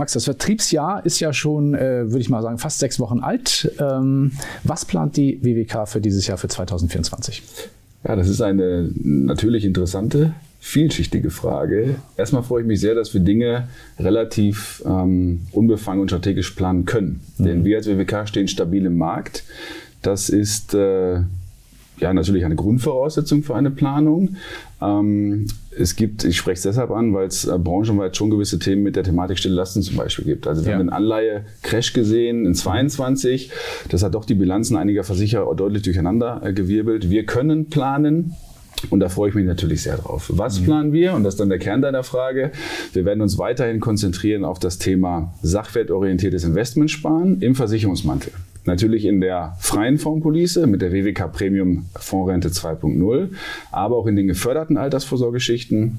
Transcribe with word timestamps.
Max, 0.00 0.14
das 0.14 0.24
Vertriebsjahr 0.24 1.04
ist 1.04 1.20
ja 1.20 1.32
schon, 1.32 1.74
äh, 1.74 2.10
würde 2.10 2.20
ich 2.20 2.30
mal 2.30 2.42
sagen, 2.42 2.56
fast 2.56 2.78
sechs 2.78 2.98
Wochen 2.98 3.20
alt. 3.20 3.70
Ähm, 3.78 4.32
was 4.64 4.86
plant 4.86 5.18
die 5.18 5.38
WWK 5.42 5.86
für 5.86 6.00
dieses 6.00 6.26
Jahr, 6.26 6.38
für 6.38 6.48
2024? 6.48 7.42
Ja, 8.08 8.16
das 8.16 8.30
ist 8.30 8.40
eine 8.40 8.90
natürlich 9.04 9.66
interessante, 9.66 10.32
vielschichtige 10.58 11.28
Frage. 11.30 11.96
Erstmal 12.16 12.42
freue 12.42 12.62
ich 12.62 12.66
mich 12.66 12.80
sehr, 12.80 12.94
dass 12.94 13.12
wir 13.12 13.20
Dinge 13.20 13.68
relativ 13.98 14.82
ähm, 14.86 15.42
unbefangen 15.52 16.00
und 16.00 16.08
strategisch 16.08 16.50
planen 16.52 16.86
können. 16.86 17.20
Mhm. 17.36 17.44
Denn 17.44 17.64
wir 17.66 17.76
als 17.76 17.86
WWK 17.86 18.26
stehen 18.26 18.48
stabil 18.48 18.86
im 18.86 18.96
Markt. 18.96 19.44
Das 20.00 20.30
ist 20.30 20.72
äh, 20.72 21.20
ja 22.00 22.12
natürlich 22.12 22.44
eine 22.44 22.56
Grundvoraussetzung 22.56 23.42
für 23.42 23.54
eine 23.54 23.70
Planung. 23.70 24.36
Ähm, 24.80 25.46
es 25.76 25.96
gibt, 25.96 26.24
ich 26.24 26.36
spreche 26.36 26.54
es 26.54 26.62
deshalb 26.62 26.90
an, 26.90 27.14
weil 27.14 27.26
es 27.26 27.44
äh, 27.44 27.58
branchenweit 27.58 28.16
schon 28.16 28.30
gewisse 28.30 28.58
Themen 28.58 28.82
mit 28.82 28.96
der 28.96 29.04
Thematik 29.04 29.38
Stille 29.38 29.54
Lasten 29.54 29.82
zum 29.82 29.96
Beispiel 29.96 30.24
gibt. 30.24 30.46
Also 30.46 30.64
wir 30.64 30.72
ja. 30.72 30.78
haben 30.78 30.86
den 30.86 30.92
Anleihe-Crash 30.92 31.92
gesehen 31.92 32.46
in 32.46 32.54
22. 32.54 33.50
Das 33.88 34.02
hat 34.02 34.14
doch 34.14 34.24
die 34.24 34.34
Bilanzen 34.34 34.76
einiger 34.76 35.04
Versicherer 35.04 35.54
deutlich 35.54 35.82
durcheinander 35.82 36.40
äh, 36.44 36.52
gewirbelt. 36.52 37.10
Wir 37.10 37.24
können 37.24 37.66
planen. 37.70 38.34
Und 38.88 39.00
da 39.00 39.10
freue 39.10 39.28
ich 39.28 39.34
mich 39.34 39.44
natürlich 39.44 39.82
sehr 39.82 39.98
drauf. 39.98 40.30
Was 40.34 40.60
mhm. 40.60 40.64
planen 40.64 40.92
wir? 40.92 41.12
Und 41.12 41.24
das 41.24 41.34
ist 41.34 41.40
dann 41.40 41.50
der 41.50 41.58
Kern 41.58 41.82
deiner 41.82 42.02
Frage. 42.02 42.50
Wir 42.94 43.04
werden 43.04 43.20
uns 43.20 43.36
weiterhin 43.36 43.78
konzentrieren 43.78 44.44
auf 44.44 44.58
das 44.58 44.78
Thema 44.78 45.34
sachwertorientiertes 45.42 46.44
Investmentsparen 46.44 47.42
im 47.42 47.54
Versicherungsmantel. 47.54 48.32
Natürlich 48.64 49.04
in 49.04 49.20
der 49.20 49.56
freien 49.58 49.98
Fondspolice 49.98 50.66
mit 50.66 50.82
der 50.82 50.92
WWK 50.92 51.32
Premium 51.32 51.86
Fondsrente 51.96 52.48
2.0, 52.48 53.28
aber 53.72 53.96
auch 53.96 54.06
in 54.06 54.16
den 54.16 54.26
geförderten 54.26 54.76
Altersvorsorgeschichten 54.76 55.98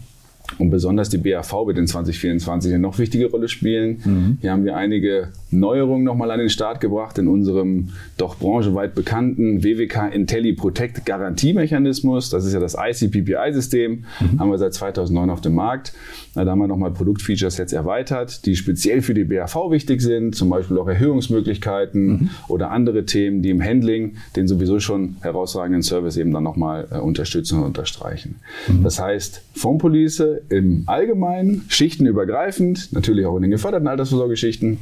und 0.58 0.70
besonders 0.70 1.10
die 1.10 1.18
BAV 1.18 1.68
wird 1.68 1.78
in 1.78 1.88
2024 1.88 2.74
eine 2.74 2.82
noch 2.82 2.98
wichtige 3.00 3.30
Rolle 3.30 3.48
spielen. 3.48 4.02
Mhm. 4.04 4.38
Hier 4.42 4.52
haben 4.52 4.66
wir 4.66 4.76
einige 4.76 5.30
Neuerungen 5.52 6.04
nochmal 6.04 6.32
an 6.32 6.40
den 6.40 6.50
Start 6.50 6.80
gebracht 6.80 7.18
in 7.18 7.28
unserem 7.28 7.90
doch 8.18 8.38
brancheweit 8.38 8.96
bekannten 8.96 9.64
WWK 9.64 10.14
Intelli 10.14 10.54
Protect 10.54 11.06
Garantiemechanismus. 11.06 12.30
Das 12.30 12.46
ist 12.46 12.54
ja 12.54 12.60
das 12.60 12.76
ICPPI-System, 12.80 14.06
mhm. 14.20 14.40
haben 14.40 14.50
wir 14.50 14.58
seit 14.58 14.74
2009 14.74 15.30
auf 15.30 15.42
dem 15.42 15.56
Markt. 15.56 15.94
Da 16.34 16.46
haben 16.46 16.60
wir 16.60 16.68
nochmal 16.68 16.92
Produktfeatures 16.92 17.58
jetzt 17.58 17.74
erweitert, 17.74 18.46
die 18.46 18.56
speziell 18.56 19.02
für 19.02 19.14
die 19.14 19.26
BAV 19.26 19.70
wichtig 19.70 20.02
sind, 20.02 20.36
zum 20.36 20.50
Beispiel 20.50 20.78
auch 20.78 20.88
Erhöhungsmöglichkeiten 20.88 22.08
mhm. 22.08 22.30
oder 22.48 22.72
andere 22.72 23.06
Themen, 23.06 23.42
die 23.42 23.50
im 23.50 23.62
Handling 23.62 24.16
den 24.36 24.48
sowieso 24.48 24.80
schon 24.80 25.18
herausragenden 25.22 25.82
Service 25.82 26.16
eben 26.16 26.32
dann 26.32 26.44
nochmal 26.44 26.88
äh, 26.92 26.98
unterstützen 26.98 27.60
und 27.60 27.66
unterstreichen. 27.66 28.36
Mhm. 28.68 28.84
Das 28.84 29.02
heißt, 29.02 29.44
Fondspolice 29.54 30.42
im 30.50 30.84
Allgemeinen, 30.86 31.66
schichtenübergreifend, 31.68 32.94
natürlich 32.94 33.26
auch 33.26 33.36
in 33.36 33.42
den 33.42 33.52
geförderten 33.52 33.88
Altersvorsorgeschichten, 33.88 34.80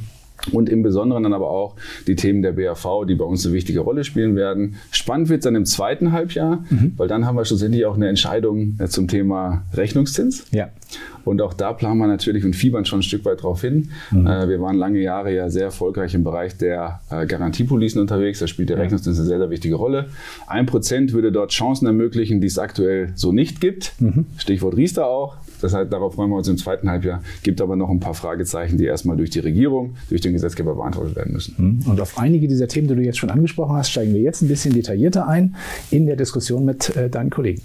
und 0.52 0.68
im 0.68 0.82
Besonderen 0.82 1.22
dann 1.22 1.32
aber 1.32 1.50
auch 1.50 1.76
die 2.06 2.16
Themen 2.16 2.42
der 2.42 2.52
BAV, 2.52 3.04
die 3.06 3.14
bei 3.14 3.24
uns 3.24 3.44
eine 3.44 3.54
wichtige 3.54 3.80
Rolle 3.80 4.04
spielen 4.04 4.36
werden. 4.36 4.76
Spannend 4.90 5.28
wird 5.28 5.40
es 5.40 5.44
dann 5.44 5.54
im 5.54 5.64
zweiten 5.64 6.12
Halbjahr, 6.12 6.64
mhm. 6.70 6.92
weil 6.96 7.08
dann 7.08 7.26
haben 7.26 7.36
wir 7.36 7.44
schlussendlich 7.44 7.84
auch 7.86 7.96
eine 7.96 8.08
Entscheidung 8.08 8.76
äh, 8.78 8.88
zum 8.88 9.08
Thema 9.08 9.64
Rechnungszins. 9.74 10.46
Ja. 10.50 10.68
Und 11.24 11.42
auch 11.42 11.54
da 11.54 11.72
planen 11.72 11.98
wir 11.98 12.06
natürlich 12.06 12.44
und 12.44 12.56
fiebern 12.56 12.84
schon 12.84 13.00
ein 13.00 13.02
Stück 13.02 13.24
weit 13.24 13.42
drauf 13.42 13.60
hin. 13.60 13.90
Mhm. 14.10 14.26
Äh, 14.26 14.48
wir 14.48 14.60
waren 14.60 14.76
lange 14.76 15.00
Jahre 15.00 15.34
ja 15.34 15.50
sehr 15.50 15.64
erfolgreich 15.64 16.14
im 16.14 16.24
Bereich 16.24 16.56
der 16.56 17.00
äh, 17.10 17.26
Garantiepolicen 17.26 18.00
unterwegs. 18.00 18.38
Da 18.38 18.46
spielt 18.46 18.70
der 18.70 18.76
ja. 18.76 18.82
Rechnungszins 18.82 19.18
eine 19.18 19.26
sehr, 19.26 19.38
sehr 19.38 19.50
wichtige 19.50 19.74
Rolle. 19.74 20.06
Ein 20.46 20.66
Prozent 20.66 21.12
würde 21.12 21.32
dort 21.32 21.50
Chancen 21.50 21.86
ermöglichen, 21.86 22.40
die 22.40 22.46
es 22.46 22.58
aktuell 22.58 23.12
so 23.14 23.32
nicht 23.32 23.60
gibt. 23.60 23.92
Mhm. 24.00 24.26
Stichwort 24.38 24.76
Riester 24.76 25.06
auch. 25.06 25.36
Das 25.60 25.74
heißt, 25.74 25.92
darauf 25.92 26.14
freuen 26.14 26.30
wir 26.30 26.36
uns 26.36 26.48
im 26.48 26.56
zweiten 26.56 26.88
Halbjahr. 26.90 27.22
Gibt 27.42 27.60
aber 27.60 27.76
noch 27.76 27.90
ein 27.90 28.00
paar 28.00 28.14
Fragezeichen, 28.14 28.78
die 28.78 28.84
erstmal 28.84 29.16
durch 29.16 29.30
die 29.30 29.40
Regierung, 29.40 29.96
durch 30.08 30.20
den 30.20 30.32
Gesetzgeber 30.32 30.74
beantwortet 30.74 31.16
werden 31.16 31.32
müssen. 31.32 31.82
Mhm. 31.84 31.90
Und 31.90 32.00
auf 32.00 32.18
einige 32.18 32.48
dieser 32.48 32.68
Themen, 32.68 32.88
die 32.88 32.94
du 32.94 33.02
jetzt 33.02 33.18
schon 33.18 33.30
angesprochen 33.30 33.76
hast, 33.76 33.90
steigen 33.90 34.14
wir 34.14 34.20
jetzt 34.20 34.42
ein 34.42 34.48
bisschen 34.48 34.74
detaillierter 34.74 35.26
ein 35.26 35.56
in 35.90 36.06
der 36.06 36.16
Diskussion 36.16 36.64
mit 36.64 36.96
äh, 36.96 37.08
deinen 37.08 37.30
Kollegen. 37.30 37.62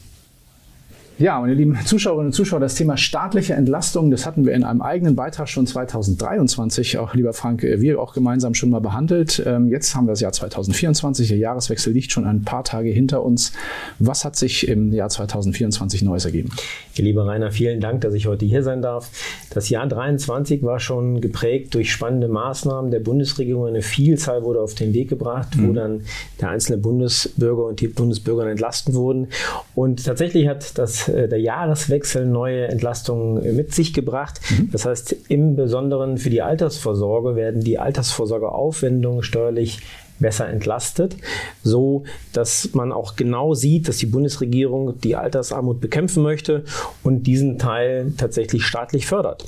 Ja, 1.17 1.39
meine 1.39 1.53
lieben 1.53 1.77
Zuschauerinnen 1.85 2.27
und 2.27 2.33
Zuschauer, 2.33 2.59
das 2.59 2.75
Thema 2.75 2.97
staatliche 2.97 3.53
Entlastung, 3.53 4.11
das 4.11 4.25
hatten 4.25 4.45
wir 4.45 4.51
in 4.51 4.65
einem 4.65 4.81
eigenen 4.81 5.15
Beitrag 5.15 5.47
schon 5.47 5.65
2023, 5.65 6.97
auch 6.97 7.13
lieber 7.13 7.31
Frank, 7.31 7.63
äh, 7.63 7.79
wir 7.79 8.01
auch 8.01 8.13
gemeinsam 8.13 8.53
schon 8.53 8.69
mal 8.69 8.81
behandelt. 8.81 9.41
Ähm, 9.45 9.69
jetzt 9.69 9.95
haben 9.95 10.07
wir 10.07 10.11
das 10.11 10.19
Jahr 10.19 10.33
2024, 10.33 11.29
der 11.29 11.37
Jahreswechsel 11.37 11.93
liegt 11.93 12.11
schon 12.11 12.25
ein 12.25 12.41
paar 12.41 12.65
Tage 12.65 12.89
hinter 12.89 13.23
uns. 13.23 13.53
Was 13.97 14.25
hat 14.25 14.35
sich 14.35 14.67
im 14.67 14.91
Jahr 14.91 15.07
2024 15.07 16.01
Neues 16.01 16.25
ergeben? 16.25 16.49
Lieber 16.97 17.25
Rainer, 17.25 17.49
vielen 17.49 17.79
Dank, 17.79 18.01
dass 18.01 18.13
ich 18.13 18.27
heute 18.27 18.45
hier 18.45 18.63
sein 18.63 18.81
darf. 18.81 19.09
Das 19.51 19.69
Jahr 19.69 19.83
2023 19.83 20.63
war 20.63 20.81
schon 20.81 21.21
geprägt 21.21 21.75
durch 21.75 21.93
spannende 21.93 22.27
Maßnahmen 22.27 22.91
der 22.91 22.99
Bundesregierung. 22.99 23.67
Eine 23.67 23.83
Vielzahl 23.83 24.43
wurde 24.43 24.59
auf 24.59 24.75
den 24.75 24.93
Weg 24.93 25.07
gebracht, 25.07 25.55
mhm. 25.55 25.69
wo 25.69 25.73
dann 25.73 26.01
der 26.41 26.49
einzelne 26.49 26.77
Bundesbürger 26.77 27.63
und 27.63 27.79
die 27.79 27.87
Bundesbürger 27.87 28.49
entlasten 28.49 28.93
wurden. 28.95 29.27
Und 29.75 30.03
tatsächlich 30.03 30.49
hat 30.49 30.77
das 30.77 31.04
äh, 31.07 31.27
der 31.27 31.39
Jahreswechsel 31.39 32.25
neue 32.25 32.67
Entlastungen 32.67 33.55
mit 33.55 33.73
sich 33.73 33.93
gebracht. 33.93 34.39
Mhm. 34.49 34.69
Das 34.71 34.85
heißt, 34.85 35.15
im 35.29 35.55
Besonderen 35.55 36.17
für 36.17 36.29
die 36.29 36.41
Altersvorsorge 36.41 37.35
werden 37.35 37.61
die 37.61 37.79
Altersvorsorgeaufwendungen 37.79 39.23
steuerlich 39.23 39.79
besser 40.19 40.47
entlastet, 40.47 41.15
so 41.63 42.03
dass 42.33 42.73
man 42.73 42.91
auch 42.91 43.15
genau 43.15 43.53
sieht, 43.53 43.87
dass 43.87 43.97
die 43.97 44.05
Bundesregierung 44.05 44.99
die 44.99 45.15
Altersarmut 45.15 45.81
bekämpfen 45.81 46.23
möchte 46.23 46.63
und 47.03 47.23
diesen 47.23 47.57
Teil 47.57 48.13
tatsächlich 48.17 48.63
staatlich 48.63 49.05
fördert. 49.05 49.45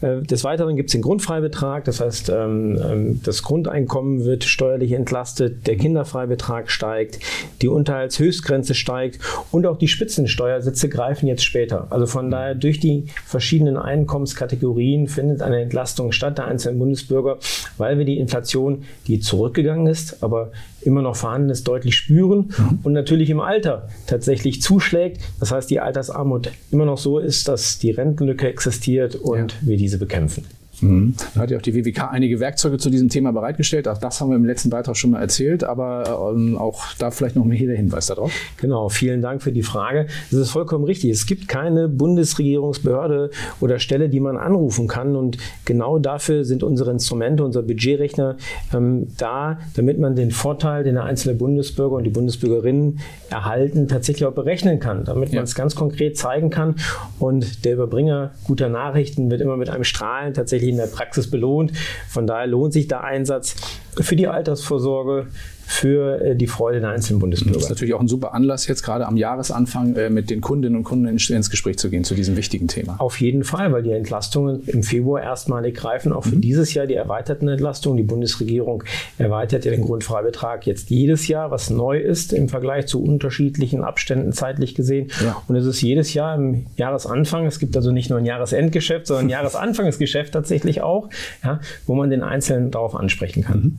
Äh, 0.00 0.22
des 0.22 0.44
Weiteren 0.44 0.76
gibt 0.76 0.90
es 0.90 0.92
den 0.92 1.02
Grundfreibetrag, 1.02 1.84
das 1.84 2.00
heißt, 2.00 2.30
ähm, 2.30 2.78
ähm, 2.82 3.20
das 3.22 3.42
Grundeinkommen 3.42 4.24
wird 4.24 4.44
steuerlich 4.44 4.92
entlastet, 4.92 5.66
der 5.66 5.76
Kinderfreibetrag 5.76 6.70
steigt, 6.70 7.18
die 7.60 7.68
Unterhaltshöchstgrenze 7.68 8.74
steigt 8.74 9.18
und 9.50 9.66
auch 9.66 9.78
die 9.78 9.88
Spitzensteuersätze 9.88 10.88
greifen 10.88 11.26
jetzt 11.26 11.44
später. 11.44 11.86
Also 11.90 12.06
von 12.06 12.30
daher 12.30 12.54
durch 12.54 12.80
die 12.80 13.06
verschiedenen 13.24 13.76
Einkommenskategorien 13.76 15.08
findet 15.08 15.42
eine 15.42 15.60
Entlastung 15.60 16.12
statt 16.12 16.38
der 16.38 16.46
einzelnen 16.46 16.78
Bundesbürger, 16.78 17.38
weil 17.78 17.98
wir 17.98 18.04
die 18.04 18.18
Inflation, 18.18 18.84
die 19.06 19.20
zurückgegangen 19.20 19.86
ist, 19.86 20.01
ist, 20.02 20.22
aber 20.22 20.52
immer 20.82 21.02
noch 21.02 21.16
vorhanden 21.16 21.50
ist, 21.50 21.68
deutlich 21.68 21.96
spüren 21.96 22.52
mhm. 22.56 22.78
und 22.82 22.92
natürlich 22.92 23.30
im 23.30 23.40
Alter 23.40 23.88
tatsächlich 24.06 24.62
zuschlägt. 24.62 25.20
Das 25.40 25.52
heißt, 25.52 25.70
die 25.70 25.80
Altersarmut 25.80 26.50
immer 26.70 26.84
noch 26.84 26.98
so 26.98 27.18
ist, 27.18 27.48
dass 27.48 27.78
die 27.78 27.90
Rentenlücke 27.90 28.48
existiert 28.48 29.14
und 29.14 29.52
ja. 29.52 29.58
wir 29.62 29.76
diese 29.76 29.98
bekämpfen. 29.98 30.44
Mhm. 30.82 31.14
Da 31.34 31.42
hat 31.42 31.50
ja 31.50 31.58
auch 31.58 31.62
die 31.62 31.74
WWK 31.74 32.10
einige 32.10 32.40
Werkzeuge 32.40 32.78
zu 32.78 32.90
diesem 32.90 33.08
Thema 33.08 33.32
bereitgestellt. 33.32 33.88
Auch 33.88 33.98
das 33.98 34.20
haben 34.20 34.30
wir 34.30 34.36
im 34.36 34.44
letzten 34.44 34.70
Beitrag 34.70 34.96
schon 34.96 35.12
mal 35.12 35.20
erzählt, 35.20 35.64
aber 35.64 36.32
ähm, 36.34 36.58
auch 36.58 36.82
da 36.98 37.10
vielleicht 37.10 37.36
noch 37.36 37.46
hier 37.52 37.68
der 37.68 37.76
Hinweis 37.76 38.06
darauf. 38.06 38.32
Genau, 38.56 38.88
vielen 38.88 39.22
Dank 39.22 39.42
für 39.42 39.52
die 39.52 39.62
Frage. 39.62 40.06
Das 40.30 40.40
ist 40.40 40.50
vollkommen 40.50 40.84
richtig. 40.84 41.10
Es 41.10 41.26
gibt 41.26 41.48
keine 41.48 41.88
Bundesregierungsbehörde 41.88 43.30
oder 43.60 43.78
Stelle, 43.78 44.08
die 44.08 44.20
man 44.20 44.36
anrufen 44.36 44.88
kann 44.88 45.16
und 45.16 45.38
genau 45.64 45.98
dafür 45.98 46.44
sind 46.44 46.62
unsere 46.62 46.90
Instrumente, 46.90 47.44
unser 47.44 47.62
Budgetrechner 47.62 48.36
ähm, 48.74 49.08
da, 49.18 49.58
damit 49.74 49.98
man 49.98 50.16
den 50.16 50.30
Vorteil, 50.30 50.84
den 50.84 50.94
der 50.94 51.04
einzelne 51.04 51.34
Bundesbürger 51.34 51.96
und 51.96 52.04
die 52.04 52.10
Bundesbürgerinnen 52.10 53.00
erhalten, 53.30 53.88
tatsächlich 53.88 54.26
auch 54.26 54.32
berechnen 54.32 54.80
kann, 54.80 55.04
damit 55.04 55.30
ja. 55.30 55.36
man 55.36 55.44
es 55.44 55.54
ganz 55.54 55.74
konkret 55.74 56.16
zeigen 56.16 56.50
kann 56.50 56.76
und 57.18 57.64
der 57.64 57.74
Überbringer 57.74 58.32
guter 58.44 58.68
Nachrichten 58.68 59.30
wird 59.30 59.40
immer 59.40 59.56
mit 59.56 59.70
einem 59.70 59.84
Strahlen 59.84 60.34
tatsächlich 60.34 60.71
in 60.72 60.78
der 60.78 60.86
Praxis 60.86 61.30
belohnt. 61.30 61.72
Von 62.08 62.26
daher 62.26 62.46
lohnt 62.46 62.72
sich 62.72 62.88
der 62.88 63.04
Einsatz 63.04 63.54
für 64.00 64.16
die 64.16 64.28
Altersvorsorge, 64.28 65.28
für 65.72 66.20
äh, 66.20 66.36
die 66.36 66.46
Freude 66.46 66.80
der 66.80 66.90
einzelnen 66.90 67.18
Bundesbürger. 67.18 67.54
Das 67.54 67.64
ist 67.64 67.70
natürlich 67.70 67.94
auch 67.94 68.00
ein 68.00 68.08
super 68.08 68.34
Anlass, 68.34 68.66
jetzt 68.66 68.82
gerade 68.82 69.06
am 69.06 69.16
Jahresanfang 69.16 69.96
äh, 69.96 70.10
mit 70.10 70.28
den 70.28 70.40
Kundinnen 70.40 70.76
und 70.76 70.84
Kunden 70.84 71.06
ins 71.06 71.50
Gespräch 71.50 71.78
zu 71.78 71.88
gehen 71.88 72.04
zu 72.04 72.14
diesem 72.14 72.36
wichtigen 72.36 72.68
Thema. 72.68 72.96
Auf 72.98 73.20
jeden 73.20 73.42
Fall, 73.42 73.72
weil 73.72 73.82
die 73.82 73.92
Entlastungen 73.92 74.62
im 74.66 74.82
Februar 74.82 75.22
erstmalig 75.22 75.74
greifen, 75.74 76.12
auch 76.12 76.24
für 76.24 76.36
mhm. 76.36 76.42
dieses 76.42 76.74
Jahr 76.74 76.86
die 76.86 76.94
erweiterten 76.94 77.48
Entlastungen. 77.48 77.96
Die 77.96 78.02
Bundesregierung 78.02 78.84
erweitert 79.16 79.64
ja 79.64 79.70
den 79.70 79.80
Grundfreibetrag 79.80 80.66
jetzt 80.66 80.90
jedes 80.90 81.26
Jahr, 81.26 81.50
was 81.50 81.70
neu 81.70 81.98
ist 81.98 82.32
im 82.32 82.48
Vergleich 82.48 82.86
zu 82.86 83.02
unterschiedlichen 83.02 83.82
Abständen 83.82 84.32
zeitlich 84.32 84.74
gesehen. 84.74 85.08
Ja. 85.24 85.42
Und 85.48 85.56
es 85.56 85.64
ist 85.64 85.80
jedes 85.80 86.12
Jahr 86.12 86.34
im 86.34 86.66
Jahresanfang, 86.76 87.46
es 87.46 87.58
gibt 87.58 87.76
also 87.76 87.92
nicht 87.92 88.10
nur 88.10 88.18
ein 88.18 88.26
Jahresendgeschäft, 88.26 89.06
sondern 89.06 89.26
ein 89.26 89.30
Jahresanfangsgeschäft 89.30 90.34
tatsächlich 90.34 90.82
auch, 90.82 91.08
ja, 91.42 91.60
wo 91.86 91.94
man 91.94 92.10
den 92.10 92.22
Einzelnen 92.22 92.70
darauf 92.70 92.94
ansprechen 92.94 93.42
kann. 93.42 93.58
Mhm. 93.58 93.78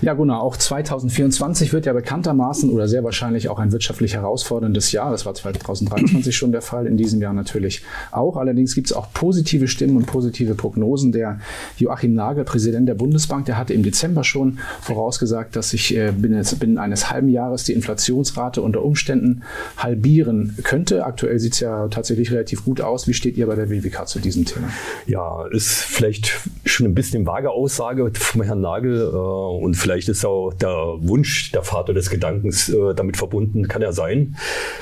Ja, 0.00 0.14
Gunnar, 0.14 0.42
auch 0.42 0.56
2024 0.56 1.72
wird 1.72 1.84
ja 1.84 1.92
bekanntermaßen 1.92 2.70
oder 2.70 2.86
sehr 2.86 3.02
wahrscheinlich 3.02 3.48
auch 3.48 3.58
ein 3.58 3.72
wirtschaftlich 3.72 4.14
herausforderndes 4.14 4.92
Jahr. 4.92 5.10
Das 5.10 5.26
war 5.26 5.34
2023 5.34 6.36
schon 6.36 6.52
der 6.52 6.62
Fall, 6.62 6.86
in 6.86 6.96
diesem 6.96 7.20
Jahr 7.20 7.32
natürlich 7.32 7.82
auch. 8.12 8.36
Allerdings 8.36 8.76
gibt 8.76 8.86
es 8.86 8.92
auch 8.92 9.12
positive 9.12 9.66
Stimmen 9.66 9.96
und 9.96 10.06
positive 10.06 10.54
Prognosen. 10.54 11.10
Der 11.10 11.40
Joachim 11.78 12.14
Nagel, 12.14 12.44
Präsident 12.44 12.88
der 12.88 12.94
Bundesbank, 12.94 13.46
der 13.46 13.58
hatte 13.58 13.74
im 13.74 13.82
Dezember 13.82 14.22
schon 14.22 14.60
vorausgesagt, 14.82 15.56
dass 15.56 15.70
sich 15.70 15.96
äh, 15.96 16.12
binnen, 16.16 16.46
binnen 16.60 16.78
eines 16.78 17.10
halben 17.10 17.28
Jahres 17.28 17.64
die 17.64 17.72
Inflationsrate 17.72 18.62
unter 18.62 18.84
Umständen 18.84 19.42
halbieren 19.78 20.56
könnte. 20.62 21.06
Aktuell 21.06 21.40
sieht 21.40 21.54
es 21.54 21.60
ja 21.60 21.88
tatsächlich 21.88 22.30
relativ 22.30 22.64
gut 22.64 22.80
aus. 22.80 23.08
Wie 23.08 23.14
steht 23.14 23.36
ihr 23.36 23.48
bei 23.48 23.56
der 23.56 23.68
WWK 23.68 24.06
zu 24.06 24.20
diesem 24.20 24.44
Thema? 24.44 24.68
Ja, 25.08 25.44
ist 25.50 25.72
vielleicht 25.72 26.38
schon 26.64 26.86
ein 26.86 26.94
bisschen 26.94 27.26
vage 27.26 27.50
Aussage 27.50 28.12
vom 28.14 28.42
Herrn 28.42 28.60
Nagel 28.60 29.10
äh, 29.12 29.16
und 29.16 29.74
vielleicht 29.74 29.87
ist 29.96 30.24
auch 30.24 30.52
der 30.52 30.96
Wunsch, 31.00 31.52
der 31.52 31.62
Vater 31.62 31.94
des 31.94 32.10
Gedankens 32.10 32.68
äh, 32.68 32.94
damit 32.94 33.16
verbunden, 33.16 33.68
kann 33.68 33.82
ja 33.82 33.92
sein. 33.92 34.36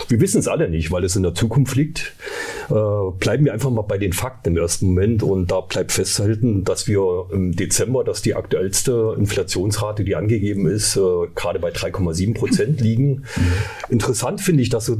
Wir 0.08 0.20
wissen 0.20 0.38
es 0.38 0.48
alle 0.48 0.68
nicht, 0.68 0.90
weil 0.90 1.04
es 1.04 1.16
in 1.16 1.22
der 1.22 1.34
Zukunft 1.34 1.76
liegt. 1.76 2.14
Äh, 2.68 2.74
bleiben 3.18 3.44
wir 3.44 3.52
einfach 3.52 3.70
mal 3.70 3.82
bei 3.82 3.98
den 3.98 4.12
Fakten 4.12 4.50
im 4.50 4.56
ersten 4.56 4.86
Moment 4.86 5.22
und 5.22 5.50
da 5.50 5.60
bleibt 5.60 5.92
festzuhalten, 5.92 6.64
dass 6.64 6.88
wir 6.88 7.26
im 7.32 7.54
Dezember, 7.54 8.04
dass 8.04 8.22
die 8.22 8.34
aktuellste 8.34 9.14
Inflationsrate, 9.18 10.04
die 10.04 10.16
angegeben 10.16 10.66
ist, 10.66 10.96
äh, 10.96 11.00
gerade 11.34 11.58
bei 11.58 11.70
3,7 11.70 12.34
Prozent 12.34 12.80
liegen. 12.80 13.08
Mhm. 13.36 13.52
Interessant 13.88 14.40
finde 14.40 14.62
ich, 14.62 14.68
dass 14.68 14.90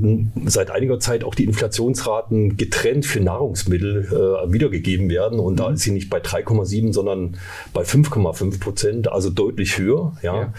seit 0.47 0.70
einiger 0.70 1.00
Zeit 1.00 1.25
auch 1.25 1.35
die 1.35 1.44
Inflationsraten 1.44 2.56
getrennt 2.56 3.06
für 3.06 3.20
Nahrungsmittel 3.20 4.06
äh, 4.06 4.53
wiedergegeben 4.53 5.08
werden 5.11 5.38
und 5.38 5.55
mhm. 5.55 5.56
da 5.56 5.70
ist 5.70 5.82
sie 5.82 5.93
nicht 5.93 6.11
bei 6.11 6.19
3,7, 6.19 6.93
sondern 6.93 7.37
bei 7.73 7.82
5,5 7.82 8.61
Prozent, 8.61 9.12
also 9.12 9.31
deutlich 9.31 9.79
höher. 9.79 9.95
Ja. 10.22 10.34
ja. 10.34 10.52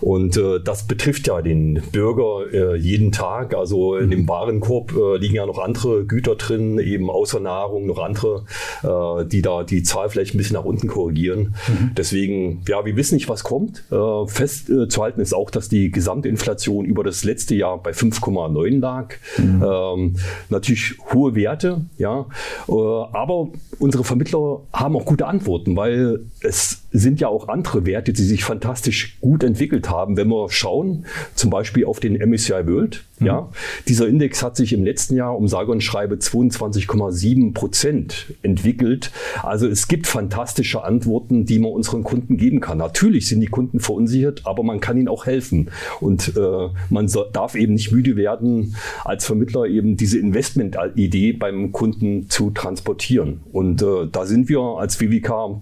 Und 0.00 0.36
äh, 0.36 0.60
das 0.62 0.86
betrifft 0.86 1.26
ja 1.26 1.42
den 1.42 1.82
Bürger 1.92 2.52
äh, 2.52 2.76
jeden 2.76 3.12
Tag. 3.12 3.54
Also 3.54 3.96
in 3.96 4.10
dem 4.10 4.22
mhm. 4.22 4.28
Warenkorb 4.28 4.92
äh, 4.92 5.16
liegen 5.18 5.34
ja 5.34 5.46
noch 5.46 5.58
andere 5.58 6.04
Güter 6.04 6.36
drin, 6.36 6.78
eben 6.78 7.10
außer 7.10 7.40
Nahrung 7.40 7.86
noch 7.86 7.98
andere, 7.98 8.44
äh, 8.82 9.24
die 9.26 9.42
da 9.42 9.64
die 9.64 9.82
Zahl 9.82 10.08
vielleicht 10.08 10.34
ein 10.34 10.38
bisschen 10.38 10.54
nach 10.54 10.64
unten 10.64 10.88
korrigieren. 10.88 11.54
Mhm. 11.68 11.92
Deswegen, 11.96 12.62
ja, 12.68 12.84
wir 12.84 12.96
wissen 12.96 13.14
nicht, 13.14 13.28
was 13.28 13.44
kommt. 13.44 13.84
Äh, 13.90 14.26
festzuhalten 14.26 15.20
ist 15.20 15.34
auch, 15.34 15.50
dass 15.50 15.68
die 15.68 15.90
Gesamtinflation 15.90 16.84
über 16.84 17.04
das 17.04 17.24
letzte 17.24 17.54
Jahr 17.54 17.82
bei 17.82 17.90
5,9 17.92 18.80
lag. 18.80 19.14
Mhm. 19.38 19.64
Ähm, 19.64 20.16
natürlich 20.48 20.96
hohe 21.12 21.34
Werte, 21.34 21.82
ja. 21.98 22.26
Äh, 22.68 22.72
aber 22.72 23.48
unsere 23.78 24.04
Vermittler 24.04 24.60
haben 24.72 24.96
auch 24.96 25.04
gute 25.04 25.26
Antworten, 25.26 25.76
weil 25.76 26.20
es 26.40 26.83
sind 26.96 27.20
ja 27.20 27.26
auch 27.26 27.48
andere 27.48 27.86
Werte, 27.86 28.12
die 28.12 28.22
sich 28.22 28.44
fantastisch 28.44 29.18
gut 29.20 29.42
entwickelt 29.42 29.90
haben. 29.90 30.16
Wenn 30.16 30.28
wir 30.28 30.48
schauen, 30.48 31.06
zum 31.34 31.50
Beispiel 31.50 31.84
auf 31.86 31.98
den 31.98 32.14
MSCI 32.14 32.68
World, 32.68 33.04
mhm. 33.18 33.26
ja, 33.26 33.50
dieser 33.88 34.06
Index 34.06 34.44
hat 34.44 34.56
sich 34.56 34.72
im 34.72 34.84
letzten 34.84 35.16
Jahr 35.16 35.36
um 35.36 35.48
sage 35.48 35.72
und 35.72 35.82
schreibe 35.82 36.14
22,7 36.14 37.52
Prozent 37.52 38.32
entwickelt. 38.42 39.10
Also 39.42 39.66
es 39.66 39.88
gibt 39.88 40.06
fantastische 40.06 40.84
Antworten, 40.84 41.44
die 41.46 41.58
man 41.58 41.72
unseren 41.72 42.04
Kunden 42.04 42.36
geben 42.36 42.60
kann. 42.60 42.78
Natürlich 42.78 43.26
sind 43.26 43.40
die 43.40 43.48
Kunden 43.48 43.80
verunsichert, 43.80 44.42
aber 44.44 44.62
man 44.62 44.78
kann 44.78 44.96
ihnen 44.96 45.08
auch 45.08 45.26
helfen. 45.26 45.72
Und 46.00 46.36
äh, 46.36 46.68
man 46.90 47.08
so, 47.08 47.24
darf 47.24 47.56
eben 47.56 47.74
nicht 47.74 47.90
müde 47.90 48.14
werden, 48.14 48.76
als 49.04 49.26
Vermittler 49.26 49.64
eben 49.66 49.96
diese 49.96 50.20
Investment-Idee 50.20 51.32
beim 51.32 51.72
Kunden 51.72 52.30
zu 52.30 52.52
transportieren. 52.52 53.40
Und 53.52 53.82
äh, 53.82 54.06
da 54.12 54.26
sind 54.26 54.48
wir 54.48 54.60
als 54.60 55.00
WWK 55.00 55.60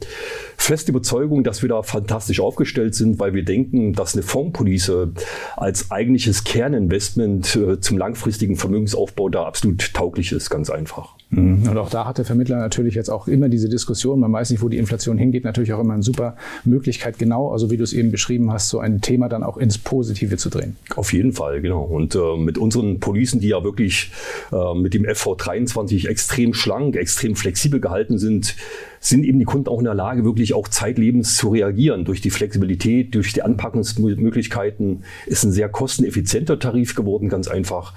fest 0.58 0.90
Überzeugung, 1.22 1.44
dass 1.44 1.62
wir 1.62 1.68
da 1.68 1.82
fantastisch 1.82 2.40
aufgestellt 2.40 2.94
sind, 2.94 3.18
weil 3.18 3.34
wir 3.34 3.44
denken, 3.44 3.92
dass 3.92 4.14
eine 4.14 4.22
Fondspolice 4.22 5.12
als 5.56 5.90
eigentliches 5.90 6.44
Kerninvestment 6.44 7.56
äh, 7.56 7.80
zum 7.80 7.98
langfristigen 7.98 8.56
Vermögensaufbau 8.56 9.28
da 9.28 9.44
absolut 9.44 9.94
tauglich 9.94 10.32
ist, 10.32 10.50
ganz 10.50 10.70
einfach. 10.70 11.14
Mhm. 11.30 11.68
Und 11.68 11.78
auch 11.78 11.88
da 11.88 12.06
hat 12.06 12.18
der 12.18 12.24
Vermittler 12.24 12.58
natürlich 12.58 12.94
jetzt 12.94 13.08
auch 13.08 13.28
immer 13.28 13.48
diese 13.48 13.68
Diskussion, 13.68 14.20
man 14.20 14.32
weiß 14.32 14.50
nicht, 14.50 14.62
wo 14.62 14.68
die 14.68 14.78
Inflation 14.78 15.16
hingeht, 15.16 15.44
natürlich 15.44 15.72
auch 15.72 15.80
immer 15.80 15.94
eine 15.94 16.02
super 16.02 16.36
Möglichkeit, 16.64 17.18
genau, 17.18 17.50
also 17.50 17.70
wie 17.70 17.76
du 17.76 17.84
es 17.84 17.92
eben 17.92 18.10
beschrieben 18.10 18.52
hast, 18.52 18.68
so 18.68 18.80
ein 18.80 19.00
Thema 19.00 19.28
dann 19.28 19.42
auch 19.42 19.56
ins 19.56 19.78
Positive 19.78 20.36
zu 20.36 20.50
drehen. 20.50 20.76
Auf 20.96 21.12
jeden 21.12 21.32
Fall, 21.32 21.62
genau. 21.62 21.84
Und 21.84 22.14
äh, 22.14 22.36
mit 22.36 22.58
unseren 22.58 23.00
Policen, 23.00 23.40
die 23.40 23.48
ja 23.48 23.64
wirklich 23.64 24.10
äh, 24.52 24.74
mit 24.74 24.94
dem 24.94 25.04
FV23 25.04 26.08
extrem 26.08 26.52
schlank, 26.52 26.96
extrem 26.96 27.36
flexibel 27.36 27.80
gehalten 27.80 28.18
sind, 28.18 28.56
sind 29.02 29.24
eben 29.24 29.40
die 29.40 29.44
Kunden 29.44 29.68
auch 29.68 29.80
in 29.80 29.84
der 29.84 29.94
Lage, 29.94 30.24
wirklich 30.24 30.54
auch 30.54 30.68
zeitlebens 30.68 31.36
zu 31.36 31.48
reagieren. 31.50 32.04
Durch 32.04 32.20
die 32.20 32.30
Flexibilität, 32.30 33.14
durch 33.14 33.32
die 33.32 33.42
Anpackungsmöglichkeiten 33.42 35.02
ist 35.26 35.42
ein 35.42 35.50
sehr 35.50 35.68
kosteneffizienter 35.68 36.60
Tarif 36.60 36.94
geworden, 36.94 37.28
ganz 37.28 37.48
einfach. 37.48 37.94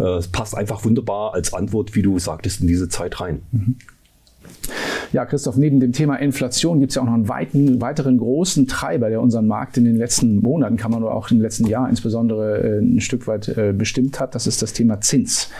Äh, 0.00 0.02
es 0.02 0.28
passt 0.28 0.56
einfach 0.56 0.84
wunderbar 0.84 1.32
als 1.32 1.54
Antwort, 1.54 1.94
wie 1.94 2.02
du 2.02 2.18
sagtest, 2.18 2.60
in 2.60 2.66
diese 2.66 2.88
Zeit 2.88 3.20
rein. 3.20 3.42
Mhm. 3.52 3.76
Ja, 5.12 5.24
Christoph, 5.24 5.56
neben 5.56 5.80
dem 5.80 5.92
Thema 5.92 6.16
Inflation 6.16 6.80
gibt 6.80 6.90
es 6.90 6.96
ja 6.96 7.02
auch 7.02 7.06
noch 7.06 7.14
einen 7.14 7.28
weiten, 7.28 7.80
weiteren 7.80 8.18
großen 8.18 8.66
Treiber, 8.66 9.08
der 9.08 9.22
unseren 9.22 9.46
Markt 9.46 9.78
in 9.78 9.84
den 9.84 9.96
letzten 9.96 10.40
Monaten, 10.40 10.76
kann 10.76 10.90
man 10.90 11.00
nur 11.00 11.14
auch 11.14 11.30
im 11.30 11.40
letzten 11.40 11.66
Jahr 11.66 11.88
insbesondere 11.88 12.58
äh, 12.58 12.78
ein 12.80 13.00
Stück 13.00 13.26
weit 13.26 13.48
äh, 13.48 13.72
bestimmt 13.76 14.20
hat. 14.20 14.34
Das 14.34 14.46
ist 14.46 14.60
das 14.60 14.74
Thema 14.74 15.00
Zins. 15.00 15.50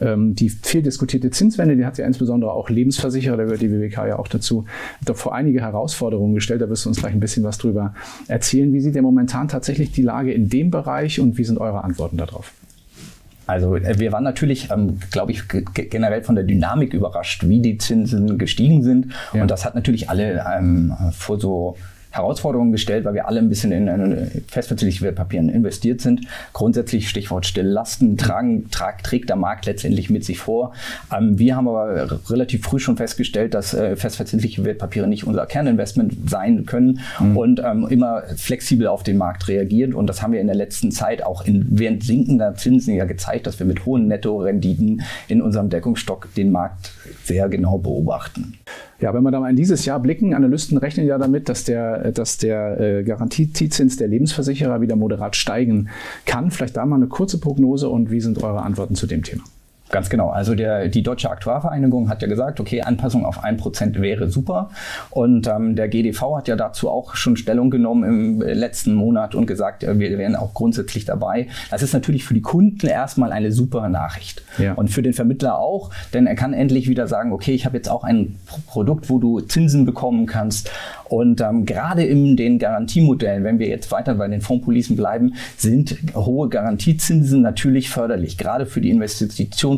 Ähm, 0.00 0.34
die 0.34 0.48
viel 0.48 0.82
diskutierte 0.82 1.30
Zinswende, 1.30 1.76
die 1.76 1.84
hat 1.84 1.98
ja 1.98 2.06
insbesondere 2.06 2.52
auch 2.52 2.70
Lebensversicherer, 2.70 3.36
da 3.36 3.44
gehört 3.44 3.62
die 3.62 3.70
WWK 3.70 4.06
ja 4.06 4.18
auch 4.18 4.28
dazu, 4.28 4.64
doch 5.04 5.16
vor 5.16 5.34
einige 5.34 5.60
Herausforderungen 5.60 6.34
gestellt. 6.34 6.62
Da 6.62 6.68
wirst 6.68 6.84
du 6.84 6.88
uns 6.88 7.00
gleich 7.00 7.12
ein 7.12 7.20
bisschen 7.20 7.42
was 7.42 7.58
drüber 7.58 7.94
erzählen. 8.28 8.72
Wie 8.72 8.80
sieht 8.80 8.94
denn 8.94 9.04
momentan 9.04 9.48
tatsächlich 9.48 9.90
die 9.90 10.02
Lage 10.02 10.32
in 10.32 10.48
dem 10.48 10.70
Bereich 10.70 11.20
und 11.20 11.36
wie 11.36 11.44
sind 11.44 11.58
eure 11.58 11.82
Antworten 11.82 12.16
darauf? 12.16 12.52
Also 13.46 13.76
äh, 13.76 13.98
wir 13.98 14.12
waren 14.12 14.24
natürlich, 14.24 14.70
ähm, 14.70 14.98
glaube 15.10 15.32
ich, 15.32 15.42
generell 15.48 16.22
von 16.22 16.34
der 16.34 16.44
Dynamik 16.44 16.94
überrascht, 16.94 17.46
wie 17.46 17.60
die 17.60 17.78
Zinsen 17.78 18.38
gestiegen 18.38 18.82
sind. 18.82 19.12
Ja. 19.32 19.42
Und 19.42 19.50
das 19.50 19.64
hat 19.64 19.74
natürlich 19.74 20.08
alle 20.08 20.44
ähm, 20.56 20.94
vor 21.12 21.38
so 21.38 21.76
Herausforderungen 22.14 22.72
gestellt, 22.72 23.04
weil 23.04 23.14
wir 23.14 23.26
alle 23.26 23.40
ein 23.40 23.48
bisschen 23.48 23.72
in, 23.72 23.88
in 23.88 24.44
festverzinsliche 24.46 25.04
Wertpapieren 25.04 25.48
investiert 25.48 26.00
sind. 26.00 26.26
Grundsätzlich 26.52 27.08
Stichwort 27.08 27.44
stille 27.44 27.68
Lasten 27.68 28.16
tragen, 28.16 28.70
trag, 28.70 29.02
trägt 29.02 29.28
der 29.28 29.36
Markt 29.36 29.66
letztendlich 29.66 30.10
mit 30.10 30.24
sich 30.24 30.38
vor. 30.38 30.72
Ähm, 31.12 31.38
wir 31.38 31.56
haben 31.56 31.68
aber 31.68 32.20
relativ 32.30 32.62
früh 32.62 32.78
schon 32.78 32.96
festgestellt, 32.96 33.54
dass 33.54 33.74
äh, 33.74 33.96
festverzinsliche 33.96 34.64
Wertpapiere 34.64 35.08
nicht 35.08 35.26
unser 35.26 35.46
Kerninvestment 35.46 36.30
sein 36.30 36.66
können 36.66 37.00
mhm. 37.18 37.36
und 37.36 37.60
ähm, 37.64 37.86
immer 37.88 38.22
flexibel 38.36 38.86
auf 38.86 39.02
den 39.02 39.16
Markt 39.16 39.48
reagiert. 39.48 39.94
Und 39.94 40.06
das 40.06 40.22
haben 40.22 40.32
wir 40.32 40.40
in 40.40 40.46
der 40.46 40.56
letzten 40.56 40.92
Zeit 40.92 41.24
auch 41.24 41.44
in, 41.44 41.66
während 41.70 42.04
sinkender 42.04 42.54
Zinsen 42.54 42.94
ja 42.94 43.06
gezeigt, 43.06 43.46
dass 43.46 43.58
wir 43.58 43.66
mit 43.66 43.86
hohen 43.86 44.06
Nettorenditen 44.06 45.02
in 45.26 45.42
unserem 45.42 45.68
Deckungsstock 45.68 46.32
den 46.34 46.52
Markt 46.52 46.92
sehr 47.24 47.48
genau 47.48 47.78
beobachten. 47.78 48.58
Ja, 49.00 49.12
wenn 49.12 49.22
wir 49.22 49.30
da 49.30 49.40
mal 49.40 49.50
in 49.50 49.56
dieses 49.56 49.84
Jahr 49.84 50.00
blicken, 50.00 50.34
Analysten 50.34 50.78
rechnen 50.78 51.06
ja 51.06 51.18
damit, 51.18 51.48
dass 51.48 51.64
der, 51.64 52.12
dass 52.12 52.38
der 52.38 52.80
äh, 52.80 53.04
Garantiezins 53.04 53.96
der 53.96 54.08
Lebensversicherer 54.08 54.80
wieder 54.80 54.96
moderat 54.96 55.36
steigen 55.36 55.88
kann. 56.26 56.50
Vielleicht 56.50 56.76
da 56.76 56.86
mal 56.86 56.96
eine 56.96 57.06
kurze 57.06 57.38
Prognose 57.38 57.88
und 57.88 58.10
wie 58.10 58.20
sind 58.20 58.42
eure 58.42 58.62
Antworten 58.62 58.94
zu 58.94 59.06
dem 59.06 59.22
Thema? 59.22 59.42
Ganz 59.94 60.10
genau. 60.10 60.30
Also 60.30 60.56
der, 60.56 60.88
die 60.88 61.04
Deutsche 61.04 61.30
Aktuarvereinigung 61.30 62.08
hat 62.08 62.20
ja 62.20 62.26
gesagt, 62.26 62.58
okay, 62.58 62.82
Anpassung 62.82 63.24
auf 63.24 63.44
1% 63.44 64.00
wäre 64.00 64.28
super. 64.28 64.70
Und 65.10 65.46
ähm, 65.46 65.76
der 65.76 65.86
GDV 65.86 66.36
hat 66.36 66.48
ja 66.48 66.56
dazu 66.56 66.90
auch 66.90 67.14
schon 67.14 67.36
Stellung 67.36 67.70
genommen 67.70 68.02
im 68.02 68.40
letzten 68.40 68.94
Monat 68.94 69.36
und 69.36 69.46
gesagt, 69.46 69.84
äh, 69.84 69.96
wir 69.96 70.18
wären 70.18 70.34
auch 70.34 70.52
grundsätzlich 70.52 71.04
dabei. 71.04 71.46
Das 71.70 71.80
ist 71.80 71.92
natürlich 71.92 72.24
für 72.24 72.34
die 72.34 72.40
Kunden 72.40 72.88
erstmal 72.88 73.30
eine 73.30 73.52
super 73.52 73.88
Nachricht. 73.88 74.42
Ja. 74.58 74.72
Und 74.72 74.88
für 74.88 75.00
den 75.00 75.12
Vermittler 75.12 75.60
auch, 75.60 75.90
denn 76.12 76.26
er 76.26 76.34
kann 76.34 76.54
endlich 76.54 76.88
wieder 76.88 77.06
sagen, 77.06 77.32
okay, 77.32 77.52
ich 77.52 77.64
habe 77.64 77.76
jetzt 77.76 77.88
auch 77.88 78.02
ein 78.02 78.34
Produkt, 78.66 79.08
wo 79.10 79.20
du 79.20 79.42
Zinsen 79.42 79.84
bekommen 79.84 80.26
kannst. 80.26 80.72
Und 81.08 81.40
ähm, 81.40 81.66
gerade 81.66 82.02
in 82.02 82.36
den 82.36 82.58
Garantiemodellen, 82.58 83.44
wenn 83.44 83.60
wir 83.60 83.68
jetzt 83.68 83.92
weiter 83.92 84.14
bei 84.14 84.26
den 84.26 84.40
Fondspolicen 84.40 84.96
bleiben, 84.96 85.34
sind 85.56 85.96
hohe 86.16 86.48
Garantiezinsen 86.48 87.42
natürlich 87.42 87.90
förderlich, 87.90 88.38
gerade 88.38 88.66
für 88.66 88.80
die 88.80 88.90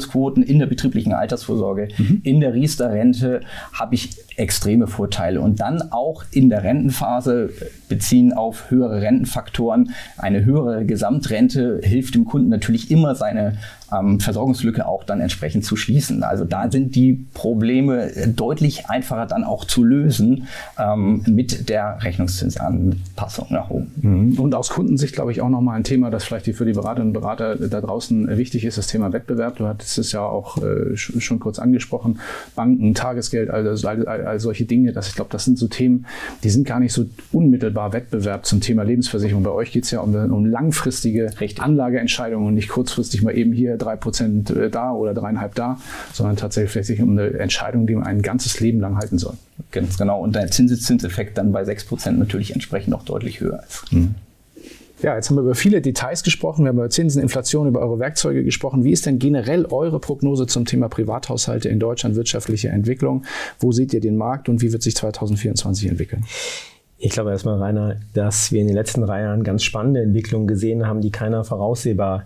Investitionsquoten 0.07 0.43
in 0.43 0.59
der 0.59 0.67
betrieblichen 0.67 1.13
Altersvorsorge, 1.13 1.89
mhm. 1.97 2.21
in 2.23 2.41
der 2.41 2.55
Riester-Rente 2.55 3.41
habe 3.73 3.95
ich 3.95 4.11
extreme 4.37 4.87
Vorteile. 4.87 5.41
Und 5.41 5.61
dann 5.61 5.93
auch 5.93 6.25
in 6.31 6.49
der 6.51 6.63
Rentenphase 6.63 7.51
beziehen 7.89 8.33
auf 8.33 8.71
höhere 8.71 9.01
Rentenfaktoren. 9.01 9.91
Eine 10.19 10.45
höhere 10.45 10.85
Gesamtrente 10.85 11.81
hilft 11.83 12.15
dem 12.15 12.25
Kunden 12.25 12.49
natürlich 12.49 12.91
immer, 12.91 13.15
seine 13.15 13.59
ähm, 13.93 14.21
Versorgungslücke 14.21 14.87
auch 14.87 15.05
dann 15.05 15.21
entsprechend 15.21 15.65
zu 15.65 15.77
schließen. 15.77 16.23
Also 16.23 16.45
da 16.45 16.71
sind 16.71 16.95
die 16.95 17.27
Probleme 17.35 18.11
deutlich 18.27 18.87
einfacher 18.89 19.27
dann 19.27 19.45
auch 19.45 19.65
zu 19.65 19.85
lösen 19.85 20.49
ähm, 20.79 21.23
mit 21.27 21.69
der 21.69 21.99
Rechnungszinsanpassung 22.03 23.47
nach 23.51 23.71
oben. 23.71 23.93
Mhm. 23.97 24.39
Und 24.39 24.55
aus 24.55 24.71
Kundensicht, 24.71 25.15
glaube 25.15 25.33
ich, 25.33 25.41
auch 25.41 25.49
nochmal 25.49 25.77
ein 25.77 25.85
Thema, 25.85 26.11
das 26.11 26.25
vielleicht 26.25 26.47
für 26.47 26.65
die 26.65 26.73
Beraterinnen 26.73 27.15
und 27.15 27.21
Berater 27.21 27.57
da 27.57 27.81
draußen 27.81 28.37
wichtig 28.37 28.65
ist, 28.65 28.79
das 28.79 28.87
Thema 28.87 29.13
Wettbewerb. 29.13 29.57
Du 29.57 29.67
hattest 29.67 29.99
es 29.99 30.13
ja 30.13 30.21
auch 30.21 30.59
äh, 30.63 30.97
schon 30.97 31.39
kurz 31.41 31.59
angesprochen. 31.59 32.19
Banken, 32.55 32.95
Tagesgeld, 32.95 33.51
also 33.51 33.89
all, 33.89 34.07
all, 34.07 34.27
all 34.27 34.41
solche 34.41 34.65
Dinge. 34.65 34.93
Das, 34.93 35.09
ich 35.09 35.15
glaube, 35.15 35.31
das 35.31 35.45
sind 35.45 35.59
so 35.59 35.69
Themen, 35.69 36.07
die 36.43 36.51
sind 36.51 36.67
gar 36.67 36.81
nicht 36.81 36.93
so 36.93 37.07
unmittelbar 37.33 37.93
Wettbewerb 37.93 38.47
zum 38.47 38.61
Thema 38.61 38.83
Lebensversicherung. 38.83 39.43
Bei 39.43 39.51
euch 39.51 39.73
geht 39.73 39.85
es 39.85 39.91
ja 39.91 40.01
um, 40.01 40.15
um 40.15 40.47
langfristige 40.47 41.31
Richtig. 41.41 41.63
Anlageentscheidungen 41.63 42.49
und 42.49 42.55
nicht 42.55 42.69
kurzfristig 42.69 43.23
mal 43.23 43.37
eben 43.37 43.53
hier 43.53 43.76
hier 43.77 43.85
drei 43.85 43.97
Prozent 43.97 44.51
äh, 44.51 44.71
da 44.71 44.93
oder 44.93 45.15
dreieinhalb 45.15 45.55
da, 45.55 45.79
sondern 46.13 46.37
tatsächlich 46.37 46.87
sich 46.87 47.01
um 47.01 47.11
eine 47.11 47.39
Entscheidung, 47.39 47.87
die 47.87 47.95
man 47.95 48.05
ein 48.05 48.23
ganzes 48.23 48.61
Leben 48.61 48.81
lang 48.81 48.97
halten 48.97 49.19
soll. 49.19 49.35
Ganz 49.71 49.99
genau. 49.99 50.21
Und 50.21 50.35
der 50.35 50.51
Zinseszinseffekt 50.51 51.39
dann 51.39 51.53
bei 51.53 51.65
sechs 51.65 51.85
Prozent 51.85 52.19
natürlich 52.19 52.53
entsprechend 52.53 52.89
noch 52.89 53.05
deutlich 53.05 53.41
höher 53.41 53.63
ist. 53.67 53.93
Mhm. 53.93 54.15
Ja, 55.03 55.15
jetzt 55.15 55.29
haben 55.29 55.37
wir 55.37 55.43
über 55.43 55.55
viele 55.55 55.83
Details 55.83 56.23
gesprochen. 56.23 56.65
Wir 56.65 56.71
haben 56.71 56.79
über 56.79 56.89
Zinsen, 56.89 57.21
Inflation, 57.21 57.69
über 57.69 57.81
eure 57.81 57.99
Werkzeuge 57.99 58.43
gesprochen. 58.45 58.83
Wie 58.83 58.93
ist 58.93 59.05
denn 59.05 59.19
generell 59.19 59.67
eure 59.67 60.01
Prognose 60.01 60.47
zum 60.47 60.65
Thema 60.65 60.89
Privathaushalte 60.89 61.69
in 61.69 61.79
Deutschland, 61.79 62.17
wirtschaftliche 62.17 62.71
Entwicklung? 62.71 63.25
Wo 63.59 63.73
seht 63.73 63.93
ihr 63.93 64.01
den 64.01 64.17
Markt 64.17 64.49
und 64.49 64.63
wie 64.63 64.73
wird 64.73 64.83
sich 64.83 64.97
2024 64.97 65.91
entwickeln? 65.91 66.25
Ich 66.99 67.11
glaube 67.11 67.31
erstmal, 67.31 67.59
Rainer, 67.59 67.97
dass 68.15 68.53
wir 68.53 68.63
in 68.63 68.69
den 68.69 68.77
letzten 68.77 69.03
drei 69.03 69.21
Jahren 69.21 69.45
ganz 69.45 69.63
spannende 69.63 70.01
Entwicklungen 70.01 70.47
gesehen 70.47 70.87
haben, 70.87 71.03
die 71.03 71.11
keiner 71.11 71.45
voraussehbar 71.45 72.25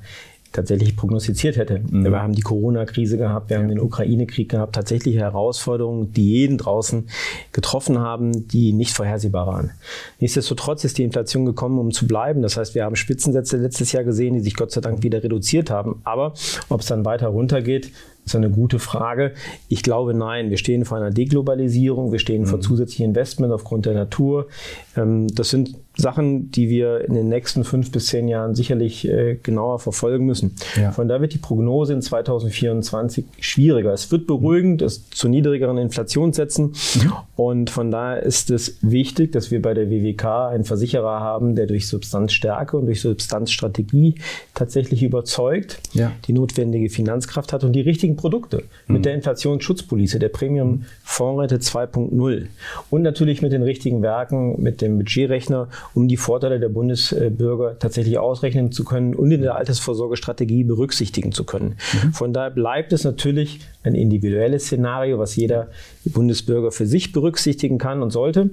tatsächlich 0.52 0.96
prognostiziert 0.96 1.56
hätte. 1.56 1.80
Mhm. 1.80 2.04
Wir 2.04 2.22
haben 2.22 2.32
die 2.32 2.42
Corona-Krise 2.42 3.16
gehabt, 3.16 3.50
wir 3.50 3.58
haben 3.58 3.68
den 3.68 3.80
Ukraine-Krieg 3.80 4.48
gehabt, 4.48 4.74
tatsächliche 4.74 5.20
Herausforderungen, 5.20 6.12
die 6.12 6.30
jeden 6.30 6.58
draußen 6.58 7.08
getroffen 7.52 7.98
haben, 7.98 8.48
die 8.48 8.72
nicht 8.72 8.92
vorhersehbar 8.92 9.46
waren. 9.46 9.70
Nichtsdestotrotz 10.18 10.84
ist 10.84 10.98
die 10.98 11.04
Inflation 11.04 11.46
gekommen, 11.46 11.78
um 11.78 11.92
zu 11.92 12.06
bleiben. 12.06 12.42
Das 12.42 12.56
heißt, 12.56 12.74
wir 12.74 12.84
haben 12.84 12.96
Spitzensätze 12.96 13.56
letztes 13.56 13.92
Jahr 13.92 14.04
gesehen, 14.04 14.34
die 14.34 14.40
sich 14.40 14.56
Gott 14.56 14.72
sei 14.72 14.80
Dank 14.80 15.02
wieder 15.02 15.22
reduziert 15.22 15.70
haben. 15.70 16.00
Aber 16.04 16.34
ob 16.68 16.80
es 16.80 16.86
dann 16.86 17.04
weiter 17.04 17.28
runtergeht, 17.28 17.92
ist 18.24 18.36
eine 18.36 18.50
gute 18.50 18.78
Frage. 18.78 19.32
Ich 19.68 19.82
glaube, 19.82 20.14
nein. 20.14 20.50
Wir 20.50 20.56
stehen 20.56 20.84
vor 20.84 20.98
einer 20.98 21.10
Deglobalisierung, 21.10 22.12
wir 22.12 22.18
stehen 22.18 22.42
mhm. 22.42 22.46
vor 22.46 22.60
zusätzlichen 22.60 23.06
Investment 23.06 23.52
aufgrund 23.52 23.86
der 23.86 23.94
Natur. 23.94 24.48
Ähm, 24.96 25.28
das 25.34 25.50
sind 25.50 25.74
Sachen, 26.00 26.50
die 26.50 26.68
wir 26.68 27.04
in 27.06 27.14
den 27.14 27.28
nächsten 27.28 27.64
fünf 27.64 27.92
bis 27.92 28.06
zehn 28.06 28.28
Jahren 28.28 28.54
sicherlich 28.54 29.06
äh, 29.08 29.38
genauer 29.42 29.78
verfolgen 29.78 30.26
müssen. 30.26 30.56
Ja. 30.76 30.92
Von 30.92 31.08
da 31.08 31.20
wird 31.20 31.34
die 31.34 31.38
Prognose 31.38 31.92
in 31.92 32.02
2024 32.02 33.24
schwieriger. 33.40 33.92
Es 33.92 34.10
wird 34.10 34.26
beruhigend, 34.26 34.82
es 34.82 35.08
zu 35.10 35.28
niedrigeren 35.28 35.78
Inflationssätzen 35.78 36.66
mhm. 36.66 37.12
und 37.36 37.70
von 37.70 37.90
daher 37.90 38.22
ist 38.22 38.50
es 38.50 38.78
wichtig, 38.82 39.32
dass 39.32 39.50
wir 39.50 39.62
bei 39.62 39.74
der 39.74 39.90
WWK 39.90 40.48
einen 40.50 40.64
Versicherer 40.64 41.20
haben, 41.20 41.54
der 41.54 41.66
durch 41.66 41.88
Substanzstärke 41.88 42.76
und 42.76 42.86
durch 42.86 43.00
Substanzstrategie 43.00 44.14
tatsächlich 44.54 45.02
überzeugt, 45.02 45.80
ja. 45.92 46.12
die 46.26 46.32
notwendige 46.32 46.90
Finanzkraft 46.90 47.52
hat 47.52 47.64
und 47.64 47.72
die 47.72 47.80
richtigen 47.80 48.16
Produkte 48.16 48.64
mhm. 48.86 48.94
mit 48.94 49.04
der 49.04 49.14
Inflationsschutzpolice, 49.14 50.18
der 50.18 50.28
Premium 50.28 50.84
Fondsrente 51.02 51.56
2.0 51.56 52.46
und 52.90 53.02
natürlich 53.02 53.42
mit 53.42 53.52
den 53.52 53.62
richtigen 53.62 54.02
Werken, 54.02 54.60
mit 54.62 54.80
dem 54.80 54.98
Budgetrechner 54.98 55.68
um 55.94 56.08
die 56.08 56.16
Vorteile 56.16 56.60
der 56.60 56.68
Bundesbürger 56.68 57.78
tatsächlich 57.78 58.18
ausrechnen 58.18 58.72
zu 58.72 58.84
können 58.84 59.14
und 59.14 59.30
in 59.30 59.42
der 59.42 59.56
Altersvorsorgestrategie 59.56 60.64
berücksichtigen 60.64 61.32
zu 61.32 61.44
können. 61.44 61.76
Mhm. 61.92 62.12
Von 62.12 62.32
daher 62.32 62.50
bleibt 62.50 62.92
es 62.92 63.04
natürlich 63.04 63.60
ein 63.82 63.94
individuelles 63.94 64.64
Szenario, 64.66 65.18
was 65.18 65.36
jeder 65.36 65.68
Bundesbürger 66.04 66.70
für 66.72 66.86
sich 66.86 67.12
berücksichtigen 67.12 67.78
kann 67.78 68.02
und 68.02 68.10
sollte. 68.10 68.50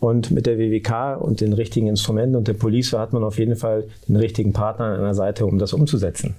Und 0.00 0.30
mit 0.30 0.46
der 0.46 0.58
WWK 0.58 1.16
und 1.20 1.40
den 1.40 1.52
richtigen 1.52 1.86
Instrumenten 1.86 2.36
und 2.36 2.48
der 2.48 2.54
Police 2.54 2.92
hat 2.92 3.12
man 3.12 3.22
auf 3.22 3.38
jeden 3.38 3.56
Fall 3.56 3.84
den 4.08 4.16
richtigen 4.16 4.52
Partner 4.52 4.86
an 4.86 5.00
einer 5.00 5.14
Seite, 5.14 5.46
um 5.46 5.58
das 5.58 5.72
umzusetzen. 5.72 6.34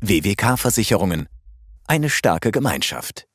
WWK 0.00 0.56
Versicherungen. 0.56 1.26
Eine 1.86 2.10
starke 2.10 2.52
Gemeinschaft. 2.52 3.26